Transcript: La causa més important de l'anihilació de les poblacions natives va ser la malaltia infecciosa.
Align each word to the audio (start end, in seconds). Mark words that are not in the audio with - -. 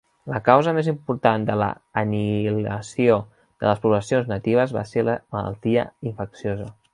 La 0.31 0.37
causa 0.45 0.71
més 0.77 0.87
important 0.93 1.43
de 1.49 1.57
l'anihilació 1.61 3.19
de 3.35 3.69
les 3.69 3.83
poblacions 3.85 4.33
natives 4.33 4.75
va 4.79 4.87
ser 4.93 5.05
la 5.11 5.19
malaltia 5.37 5.87
infecciosa. 6.15 6.73